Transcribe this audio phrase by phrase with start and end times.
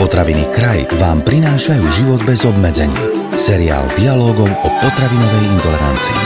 [0.00, 2.96] Potraviny Kraj vám prinášajú život bez obmedzení.
[3.36, 6.20] Seriál dialogov o potravinovej intolerancii.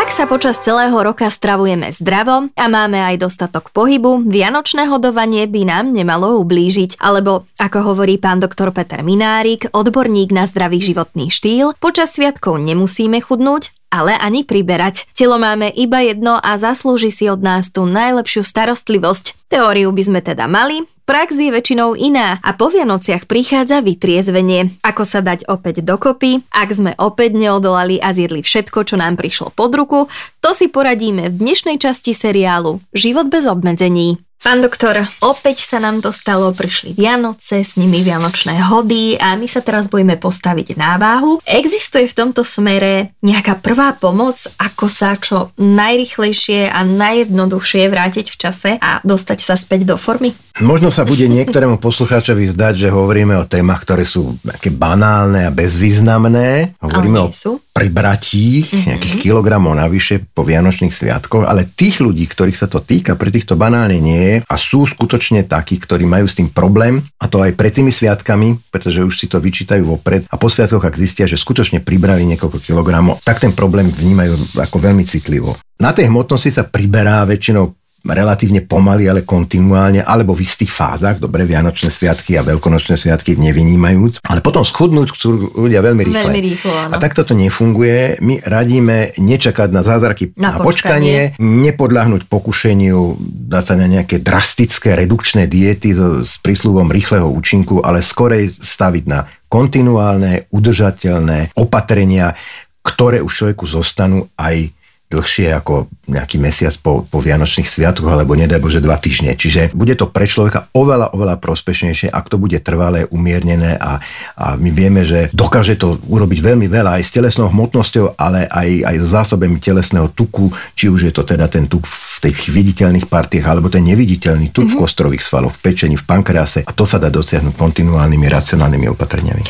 [0.00, 5.68] Ak sa počas celého roka stravujeme zdravo a máme aj dostatok pohybu, vianočné hodovanie by
[5.68, 6.96] nám nemalo ublížiť.
[7.04, 13.20] Alebo, ako hovorí pán doktor Peter Minárik, odborník na zdravý životný štýl, počas sviatkov nemusíme
[13.20, 15.04] chudnúť, ale ani priberať.
[15.12, 19.52] Telo máme iba jedno a zaslúži si od nás tú najlepšiu starostlivosť.
[19.52, 24.78] Teóriu by sme teda mali, prax je väčšinou iná a po Vianociach prichádza vytriezvenie.
[24.86, 29.50] Ako sa dať opäť dokopy, ak sme opäť neodolali a zjedli všetko, čo nám prišlo
[29.50, 30.06] pod ruku,
[30.38, 34.29] to si poradíme v dnešnej časti seriálu Život bez obmedzení.
[34.40, 39.44] Pán doktor, opäť sa nám to stalo, prišli Vianoce, s nimi Vianočné hody a my
[39.44, 41.44] sa teraz bojíme postaviť na váhu.
[41.44, 48.36] Existuje v tomto smere nejaká prvá pomoc, ako sa čo najrychlejšie a najjednoduchšie vrátiť v
[48.40, 50.32] čase a dostať sa späť do formy?
[50.64, 55.52] Možno sa bude niektorému poslucháčovi zdať, že hovoríme o témach, ktoré sú také banálne a
[55.52, 56.80] bezvýznamné.
[56.80, 57.60] Hovoríme o sú.
[57.70, 58.84] Pribratí mm-hmm.
[58.90, 63.54] nejakých kilogramov navyše po Vianočných sviatkoch, ale tých ľudí, ktorých sa to týka, pre týchto
[63.54, 67.54] banálne nie je a sú skutočne takí, ktorí majú s tým problém a to aj
[67.54, 71.38] pred tými sviatkami, pretože už si to vyčítajú vopred a po sviatkoch, ak zistia, že
[71.38, 75.56] skutočne pribrali niekoľko kilogramov, tak ten problém vnímajú ako veľmi citlivo.
[75.80, 81.44] Na tej hmotnosti sa priberá väčšinou relatívne pomaly, ale kontinuálne, alebo v istých fázach, dobre,
[81.44, 85.28] Vianočné sviatky a Veľkonočné sviatky nevynímajúc, ale potom schudnúť chcú
[85.68, 86.32] ľudia veľmi rýchle.
[86.32, 86.92] Veľmi rýchlo, áno.
[86.94, 88.20] A takto to nefunguje.
[88.24, 94.96] My radíme nečakať na zázraky Na na, počkanie, nepodľahnúť pokušeniu dať sa na nejaké drastické
[94.96, 102.38] redukčné diety so, s prísľubom rýchleho účinku, ale skorej staviť na kontinuálne, udržateľné opatrenia,
[102.80, 104.72] ktoré už človeku zostanú aj
[105.10, 109.34] dlhšie ako nejaký mesiac po, po Vianočných sviatkoch, alebo nedaj Bože dva týždne.
[109.34, 113.98] Čiže bude to pre človeka oveľa, oveľa prospešnejšie, ak to bude trvalé, umiernené a,
[114.38, 118.86] a my vieme, že dokáže to urobiť veľmi veľa aj s telesnou hmotnosťou, ale aj,
[118.86, 123.10] aj so zásobami telesného tuku, či už je to teda ten tuk v tých viditeľných
[123.10, 124.78] partiách, alebo ten neviditeľný tuk mm-hmm.
[124.78, 129.42] v kostrových svaloch, v pečení, v pankrease a to sa dá dosiahnuť kontinuálnymi racionálnymi opatreniami.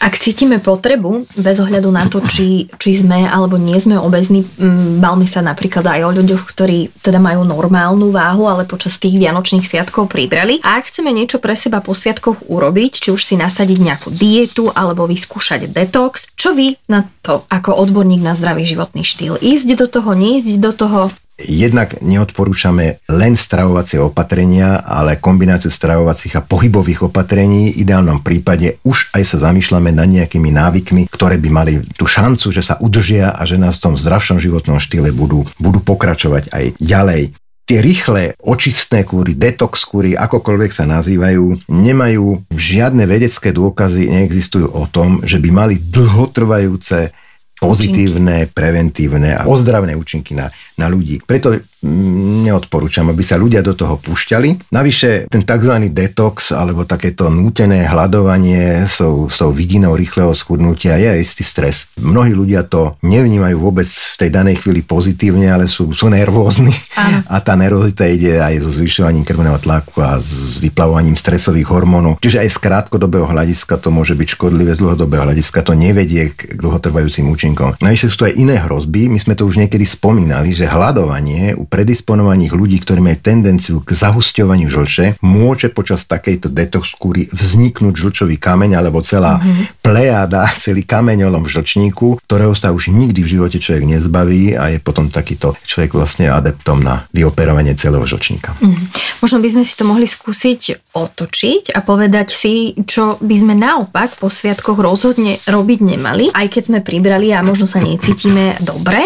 [0.00, 4.89] Ak cítime potrebu, bez ohľadu na to, či, či sme alebo nie sme obezní, mm,
[4.98, 9.62] bavme sa napríklad aj o ľuďoch, ktorí teda majú normálnu váhu, ale počas tých vianočných
[9.62, 10.58] sviatkov pribrali.
[10.66, 14.72] A ak chceme niečo pre seba po sviatkoch urobiť, či už si nasadiť nejakú dietu
[14.74, 19.38] alebo vyskúšať detox, čo vy na to ako odborník na zdravý životný štýl?
[19.38, 21.00] Ísť do toho, neísť do toho?
[21.46, 27.72] Jednak neodporúčame len stravovacie opatrenia, ale kombináciu stravovacích a pohybových opatrení.
[27.72, 32.52] V ideálnom prípade už aj sa zamýšľame nad nejakými návykmi, ktoré by mali tú šancu,
[32.52, 36.64] že sa udržia a že nás v tom zdravšom životnom štýle budú, budú pokračovať aj
[36.76, 37.22] ďalej.
[37.70, 44.90] Tie rýchle očistné kúry, detox kúry, akokoľvek sa nazývajú, nemajú žiadne vedecké dôkazy, neexistujú o
[44.90, 47.14] tom, že by mali dlhotrvajúce
[47.60, 50.48] pozitívne, preventívne a ozdravné účinky na,
[50.80, 51.20] na ľudí.
[51.20, 54.72] Preto mm, neodporúčam, aby sa ľudia do toho púšťali.
[54.72, 55.74] Navyše ten tzv.
[55.92, 61.92] detox alebo takéto nútené hľadovanie so, so vidinou rýchleho schudnutia je istý stres.
[62.00, 67.20] Mnohí ľudia to nevnímajú vôbec v tej danej chvíli pozitívne, ale sú, sú nervózni Áno.
[67.28, 72.16] a tá nervozita ide aj so zvyšovaním krvného tlaku a s vyplavovaním stresových hormónov.
[72.24, 76.56] Čiže aj z krátkodobého hľadiska to môže byť škodlivé, z dlhodobého hľadiska to nevedie k
[76.56, 77.49] dlhotrvajúcim účinkom.
[77.80, 79.10] Navyše sú tu aj iné hrozby.
[79.10, 83.90] My sme to už niekedy spomínali, že hľadovanie u predisponovaných ľudí, ktorí majú tendenciu k
[83.94, 86.94] zahusťovaniu žlče, môže počas takejto detox
[87.30, 89.82] vzniknúť žlčový kameň alebo celá mm-hmm.
[89.82, 94.78] plejáda, celý kameňolom v žlčníku, ktorého sa už nikdy v živote človek nezbaví a je
[94.82, 98.54] potom takýto človek vlastne adeptom na vyoperovanie celého žlčníka.
[98.60, 98.82] Mhm.
[99.20, 104.18] Možno by sme si to mohli skúsiť otočiť a povedať si, čo by sme naopak
[104.18, 109.00] po sviatkoch rozhodne robiť nemali, aj keď sme pribrali a možno sa necítime dobre.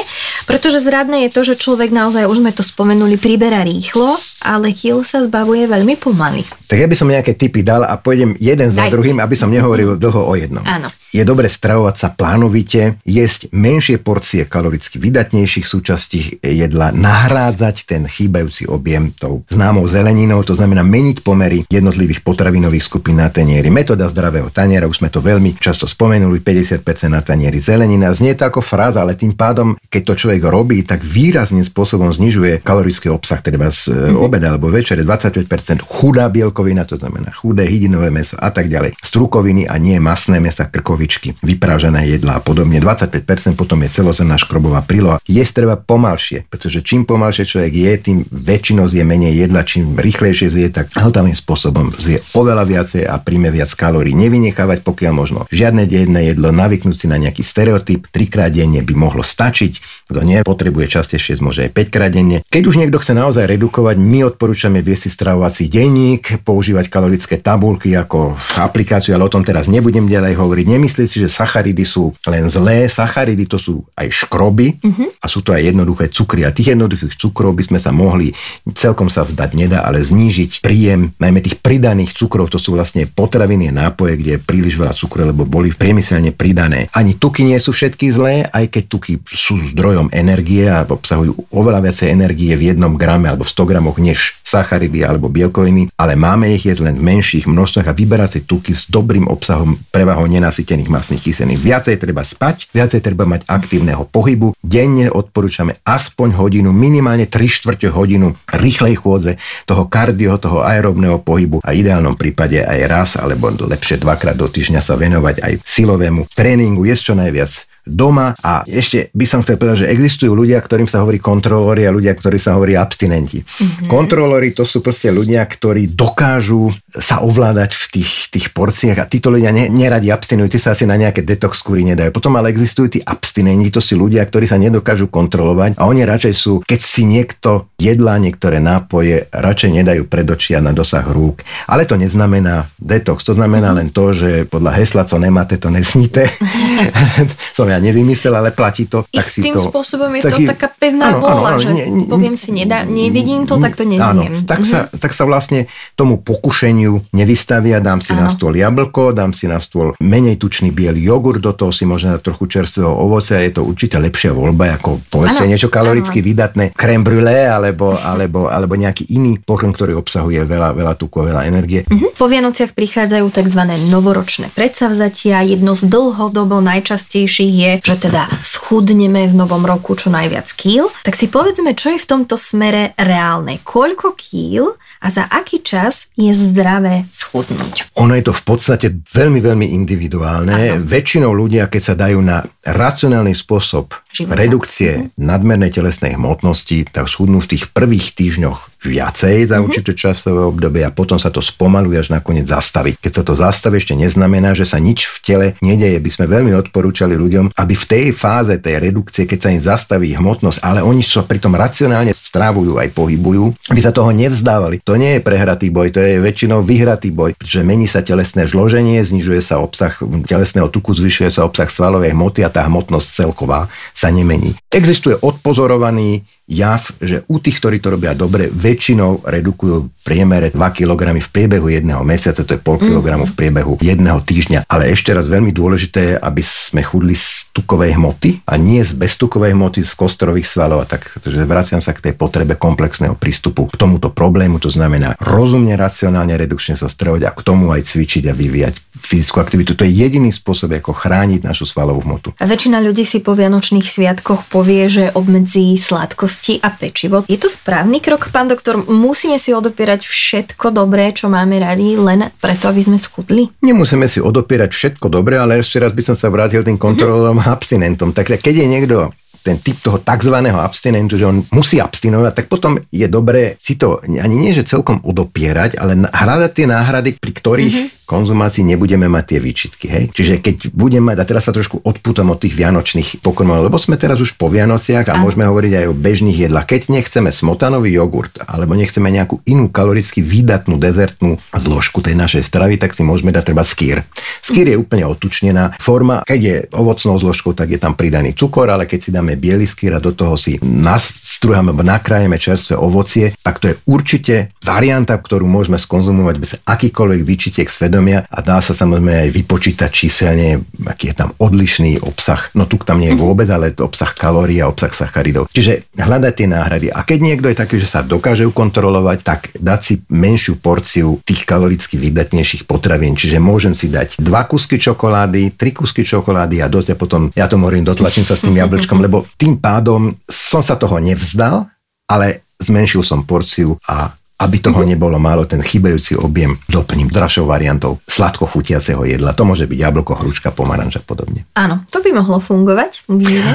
[0.44, 5.00] Pretože zradné je to, že človek naozaj, už sme to spomenuli, priberá rýchlo, ale kil
[5.06, 6.44] sa zbavuje veľmi pomaly.
[6.68, 8.92] Tak ja by som nejaké typy dal a pôjdem jeden za Dajte.
[8.98, 10.64] druhým, aby som nehovoril dlho o jednom.
[10.66, 10.92] Áno.
[11.14, 18.66] Je dobre stravovať sa plánovite, jesť menšie porcie kaloricky vydatnejších súčastí jedla, nahrádzať ten chýbajúci
[18.66, 23.70] objem tou známou zeleninou, to znamená meniť pomery jednotlivých potravinových skupín na tanieri.
[23.70, 28.10] Metóda zdravého taniera, už sme to veľmi často spomenuli, 50% na tanieri zelenina.
[28.24, 32.64] Znie to ako fráza, ale tým pádom, keď to človek robí, tak výrazným spôsobom znižuje
[32.64, 34.16] kalorický obsah, teda z mm-hmm.
[34.16, 35.44] obeda alebo večere 25%,
[35.84, 40.64] chudá bielkovina, to znamená chudé hydinové meso a tak ďalej, strukoviny a nie masné mesa,
[40.64, 42.80] krkovičky, vyprážané jedlá a podobne.
[42.80, 45.20] 25% potom je celozemná škrobová príloha.
[45.28, 50.48] Jesť treba pomalšie, pretože čím pomalšie človek je, tým väčšinou zje menej jedla, čím rýchlejšie
[50.48, 54.16] zje, tak hľadavým spôsobom zje oveľa viacej a príjme viac kalórií.
[54.16, 59.22] Nevynechávať pokiaľ možno žiadne jedné jedlo, navyknúť si na nejaký stereotyp, trikrát denne by mohlo
[59.24, 60.06] stačiť.
[60.10, 62.44] Kto nie, potrebuje častejšie, môže aj 5 krát denne.
[62.48, 67.92] Keď už niekto chce naozaj redukovať, my odporúčame viesť si stravovací denník, používať kalorické tabulky
[67.94, 70.66] ako aplikáciu, ale o tom teraz nebudem ďalej hovoriť.
[70.66, 75.08] Nemyslieť si, že sacharidy sú len zlé, sacharidy to sú aj škroby uh-huh.
[75.22, 76.42] a sú to aj jednoduché cukry.
[76.48, 78.34] A tých jednoduchých cukrov by sme sa mohli,
[78.74, 83.70] celkom sa vzdať nedá, ale znížiť príjem, najmä tých pridaných cukrov, to sú vlastne potraviny
[83.70, 86.90] nápoje, kde je príliš veľa cukru, lebo boli priemyselne pridané.
[86.90, 91.84] Ani tuky nie sú všetky zlé, aj keď tuky sú zdrojom energie a obsahujú oveľa
[91.84, 96.50] viacej energie v jednom grame alebo v 100 gramoch než sacharidy alebo bielkoviny, ale máme
[96.54, 100.90] ich jesť len v menších množstvách a vyberať si tuky s dobrým obsahom prevahou nenasytených
[100.90, 101.58] masných kyselín.
[101.58, 104.56] Viacej treba spať, viacej treba mať aktívneho pohybu.
[104.60, 109.32] Denne odporúčame aspoň hodinu, minimálne 3 štvrte hodinu rýchlej chôdze,
[109.68, 114.80] toho kardio, toho aerobného pohybu a ideálnom prípade aj raz alebo lepšie dvakrát do týždňa
[114.80, 117.52] sa venovať aj silovému tréningu, jesť čo najviac
[117.84, 121.92] doma a ešte by som chcel povedať, že existujú ľudia, ktorým sa hovorí kontrolóri a
[121.92, 123.44] ľudia, ktorí sa hovorí abstinenti.
[123.44, 123.88] Mm-hmm.
[123.92, 129.28] Kontrolóri to sú proste ľudia, ktorí dokážu sa ovládať v tých, tých porciách a títo
[129.28, 132.08] ľudia ne, neradi abstinujú, tí sa asi na nejaké detox skúry nedajú.
[132.10, 136.34] Potom ale existujú tí abstinenti, to sú ľudia, ktorí sa nedokážu kontrolovať a oni radšej
[136.34, 141.44] sú, keď si niekto jedlá niektoré nápoje, radšej nedajú pred očia na dosah rúk.
[141.68, 143.78] Ale to neznamená detox, to znamená mm-hmm.
[143.84, 146.24] len to, že podľa hesla, co nemáte, to nesníte.
[147.56, 149.06] Som ja nevymyslel, ale platí to.
[149.08, 151.84] Tak s tým to, spôsobom je taký, to taká pevná áno, vôľa, áno, že ne,
[151.86, 154.04] ne, poviem si, nedá, nevidím to, tak to nezjem.
[154.04, 154.90] Áno, tak, mm-hmm.
[154.90, 158.26] sa, tak sa vlastne tomu pokušeniu nevystavia, dám si áno.
[158.26, 162.16] na stôl jablko, dám si na stôl menej tučný biely jogurt, do toho si možno
[162.18, 166.26] trochu čerstvého ovocia, je to určite lepšia voľba, ako povedzte niečo kaloricky áno.
[166.28, 171.46] vydatné, krém brûlée, alebo, alebo, alebo nejaký iný pokrm, ktorý obsahuje veľa, veľa tuku, veľa
[171.46, 171.84] energie.
[171.86, 172.16] Mm-hmm.
[172.16, 173.60] Po Vianociach prichádzajú tzv.
[173.90, 175.44] novoročné predsavzatia.
[175.44, 180.92] Jedno z dlhodobo najčastejších je je, že teda schudneme v novom roku čo najviac kýl,
[181.00, 183.64] tak si povedzme, čo je v tomto smere reálne.
[183.64, 187.96] Koľko kýl a za aký čas je zdravé schudnúť?
[187.96, 190.52] Ono je to v podstate veľmi, veľmi individuálne.
[190.52, 190.84] Ano.
[190.84, 194.38] Väčšinou ľudia, keď sa dajú na racionálny spôsob Života.
[194.38, 195.18] redukcie uh-huh.
[195.18, 199.64] nadmernej telesnej hmotnosti, tak schudnú v tých prvých týždňoch viacej za mm-hmm.
[199.64, 202.94] určité časové obdobie a potom sa to spomaluje až nakoniec zastaví.
[203.00, 205.96] Keď sa to zastaví, ešte neznamená, že sa nič v tele nedeje.
[205.96, 210.12] By sme veľmi odporúčali ľuďom, aby v tej fáze tej redukcie, keď sa im zastaví
[210.12, 214.84] hmotnosť, ale oni sa pritom racionálne strávujú aj pohybujú, aby sa toho nevzdávali.
[214.84, 219.00] To nie je prehratý boj, to je väčšinou vyhratý boj, pretože mení sa telesné zloženie,
[219.00, 219.96] znižuje sa obsah
[220.28, 224.56] telesného tuku, zvyšuje sa obsah svalovej hmoty a tá hmotnosť celková sa nemení.
[224.72, 231.16] Existuje odpozorovaný jav, že u tých, ktorí to robia dobre, väčšinou redukujú priemere 2 kg
[231.16, 233.32] v priebehu jedného mesiaca, to je pol kg mm.
[233.32, 234.68] v priebehu jedného týždňa.
[234.68, 238.92] Ale ešte raz veľmi dôležité je, aby sme chudli z tukovej hmoty a nie z
[238.92, 241.08] beztukovej hmoty, z kostrových svalov a tak.
[241.24, 246.36] Takže vraciam sa k tej potrebe komplexného prístupu k tomuto problému, to znamená rozumne, racionálne,
[246.36, 249.72] redukčne sa stravovať a k tomu aj cvičiť a vyvíjať fyzickú aktivitu.
[249.80, 252.36] To je jediný spôsob, ako chrániť našu svalovú hmotu.
[252.36, 257.22] A väčšina ľudí si po Vianočných sviatkoch povie, že obmedzí sladkosti a pečivo.
[257.30, 258.82] Je to správny krok, pán doktor?
[258.90, 263.48] Musíme si odopierať všetko dobré, čo máme radi, len preto, aby sme schudli?
[263.62, 267.54] Nemusíme si odopierať všetko dobré, ale ešte raz by som sa vrátil tým kontrolom mm-hmm.
[267.54, 268.10] abstinentom.
[268.10, 268.96] Takže keď je niekto
[269.44, 270.36] ten typ toho tzv.
[270.48, 275.04] abstinentu, že on musí abstinovať, tak potom je dobré si to ani nie, že celkom
[275.04, 279.86] odopierať, ale hľadať tie náhrady, pri ktorých mm-hmm konzumácii nebudeme mať tie výčitky.
[279.88, 280.04] Hej?
[280.12, 283.96] Čiže keď budeme mať, a teraz sa trošku odputom od tých vianočných pokrmov, lebo sme
[283.96, 286.68] teraz už po Vianociach a, a môžeme hovoriť aj o bežných jedlách.
[286.68, 292.76] Keď nechceme smotanový jogurt alebo nechceme nejakú inú kaloricky výdatnú dezertnú zložku tej našej stravy,
[292.76, 294.04] tak si môžeme dať treba skýr.
[294.44, 296.20] Skýr je úplne otučnená forma.
[296.28, 299.96] Keď je ovocnou zložkou, tak je tam pridaný cukor, ale keď si dáme biely skýr
[299.96, 305.76] a do toho si nastruhame, nakrájeme čerstvé ovocie, tak to je určite varianta, ktorú môžeme
[305.76, 311.30] skonzumovať bez akýkoľvek výčitiek svedomia a dá sa samozrejme aj vypočítať číselne, aký je tam
[311.38, 312.50] odlišný obsah.
[312.54, 315.50] No tu tam nie je vôbec, ale to obsah kalórií a obsah sacharidov.
[315.52, 316.86] Čiže hľadať tie náhrady.
[316.90, 321.44] A keď niekto je taký, že sa dokáže ukontrolovať, tak dať si menšiu porciu tých
[321.44, 323.16] kaloricky vydatnejších potravín.
[323.16, 327.48] Čiže môžem si dať dva kusky čokolády, tri kusky čokolády a dosť a potom, ja
[327.48, 331.68] to hovorím, dotlačím sa s tým jablčkom, lebo tým pádom som sa toho nevzdal,
[332.08, 334.88] ale zmenšil som porciu a aby toho Mhm.
[334.88, 339.30] nebolo málo, ten chybajúci objem doplním dražšou variantou sladko chutiaceho jedla.
[339.32, 341.46] To môže byť jablko, hručka, pomaranč a podobne.
[341.54, 343.06] Áno, to by mohlo fungovať.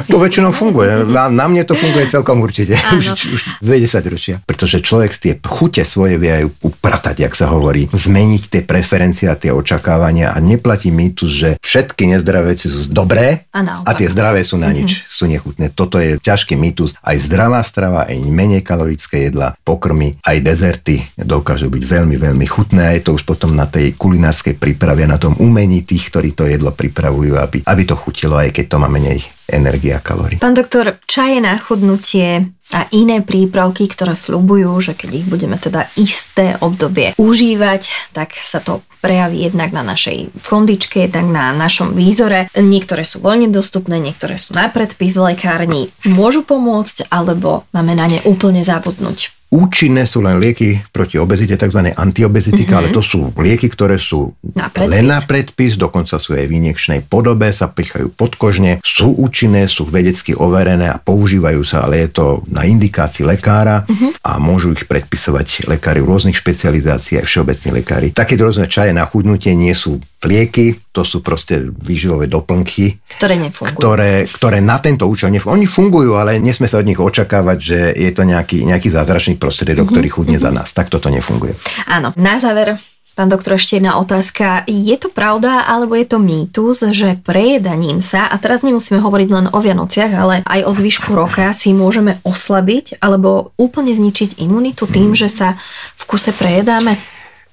[0.08, 1.04] To väčšinou funguje.
[1.10, 2.80] Na, na mne to funguje celkom určite.
[2.80, 2.98] Áno.
[2.98, 4.36] Už, už 20 ročia.
[4.42, 7.90] Pretože človek tie chute svoje vie aj upratať, jak sa hovorí.
[7.90, 13.46] Zmeniť tie preferencie a tie očakávania a neplatí mýtus, že všetky nezdravé veci sú dobré
[13.52, 13.86] A naopak.
[13.86, 15.70] a tie zdravé sú na nič, sú nechutné.
[15.70, 16.96] Toto je ťažký mýtus.
[17.00, 20.38] Aj zdravá strava, aj menej kalorické jedla, pokrmy, aj
[20.80, 25.04] dezerty dokážu byť veľmi, veľmi chutné a je to už potom na tej kulinárskej príprave,
[25.06, 28.78] na tom umení tých, ktorí to jedlo pripravujú, aby, aby to chutilo, aj keď to
[28.80, 29.20] má menej
[29.50, 30.40] energie a kalórií.
[30.40, 35.90] Pán doktor, čaje na chudnutie a iné prípravky, ktoré slubujú, že keď ich budeme teda
[35.98, 42.46] isté obdobie užívať, tak sa to prejaví jednak na našej kondičke, jednak na našom výzore.
[42.54, 45.90] Niektoré sú voľne dostupné, niektoré sú na predpis v lekárni.
[46.06, 49.39] Môžu pomôcť, alebo máme na ne úplne zabudnúť.
[49.50, 51.90] Účinné sú len lieky proti obezite, tzv.
[51.98, 52.94] antiobezitika, mm-hmm.
[52.94, 54.94] ale to sú lieky, ktoré sú Na predpis.
[54.94, 59.90] len na predpis, dokonca sú aj v injekčnej podobe, sa pichajú podkožne, sú účinné, sú
[59.90, 64.22] vedecky overené a používajú sa, ale je to na indikácii lekára mm-hmm.
[64.22, 68.08] a môžu ich predpisovať lekári rôznych špecializácií aj všeobecní lekári.
[68.14, 73.78] Také rôzne čaje na chudnutie nie sú lieky, to sú proste výživové doplnky, Ktoré nefungujú.
[73.78, 75.56] ktoré, ktoré na tento účel nefungujú.
[75.56, 79.88] Oni fungujú, ale nesme sa od nich očakávať, že je to nejaký, nejaký zázračný prostriedok,
[79.88, 80.72] Mhm, ktorý chudne za nás.
[80.72, 81.56] Tak toto nefunguje.
[81.86, 82.76] Áno, na záver,
[83.16, 84.64] pán doktor, ešte jedna otázka.
[84.64, 89.48] Je to pravda, alebo je to mýtus, že prejedaním sa, a teraz nemusíme hovoriť len
[89.52, 95.16] o Vianociach, ale aj o zvyšku roka, si môžeme oslabiť alebo úplne zničiť imunitu tým,
[95.16, 95.56] že sa
[95.96, 96.96] v kuse prejedáme?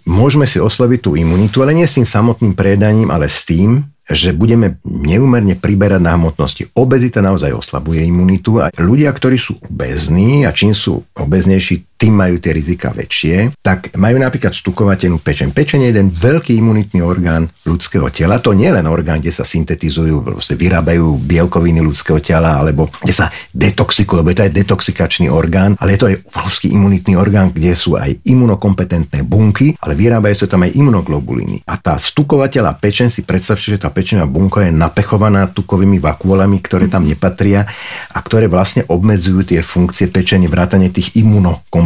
[0.06, 4.30] Môžeme si oslabiť tú imunitu, ale nie s tým samotným prejedaním, ale s tým, že
[4.30, 6.70] budeme neumerne priberať na hmotnosti.
[6.78, 12.36] Obezita naozaj oslabuje imunitu a ľudia, ktorí sú obezní a čím sú obeznejší, tým majú
[12.36, 15.56] tie rizika väčšie, tak majú napríklad stukovatenú pečeň.
[15.56, 18.36] Pečeň je jeden veľký imunitný orgán ľudského tela.
[18.44, 23.14] To nie je len orgán, kde sa syntetizujú, proste vyrábajú bielkoviny ľudského tela, alebo kde
[23.16, 27.48] sa detoxikujú, lebo je to aj detoxikačný orgán, ale je to aj obrovský imunitný orgán,
[27.50, 31.64] kde sú aj imunokompetentné bunky, ale vyrábajú sa tam aj imunoglobuliny.
[31.64, 36.92] A tá stukovateľa pečen si predstavte, že tá pečená bunka je napechovaná tukovými vakuolami, ktoré
[36.92, 37.64] tam nepatria
[38.12, 41.85] a ktoré vlastne obmedzujú tie funkcie pečenie, vrátane tých imunokompetentných.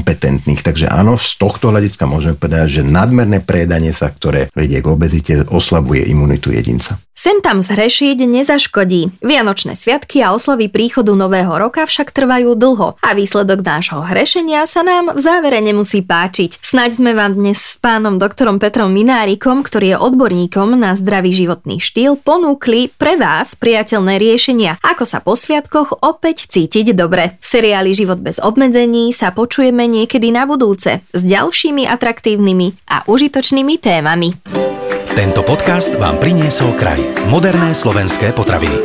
[0.80, 5.44] Takže áno, z tohto hľadiska môžeme povedať, že nadmerné prejedanie sa, ktoré vedie k obezite,
[5.46, 6.96] oslabuje imunitu jedinca.
[7.20, 9.20] Sem tam zhrešiť nezaškodí.
[9.20, 14.80] Vianočné sviatky a oslavy príchodu nového roka však trvajú dlho a výsledok nášho hrešenia sa
[14.80, 16.64] nám v závere nemusí páčiť.
[16.64, 21.76] Snaď sme vám dnes s pánom doktorom Petrom Minárikom, ktorý je odborníkom na zdravý životný
[21.76, 27.36] štýl, ponúkli pre vás priateľné riešenia, ako sa po sviatkoch opäť cítiť dobre.
[27.44, 33.74] V seriáli Život bez obmedzení sa počujeme niekedy na budúce s ďalšími atraktívnymi a užitočnými
[33.82, 34.38] témami.
[35.10, 37.02] Tento podcast vám priniesol kraj.
[37.26, 38.78] Moderné slovenské potraviny.